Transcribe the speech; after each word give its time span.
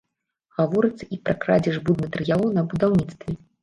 Гаворыцца 0.59 1.09
і 1.17 1.21
пра 1.29 1.37
крадзеж 1.45 1.79
будматэрыялаў 1.87 2.49
на 2.61 2.69
будаўніцтве. 2.75 3.43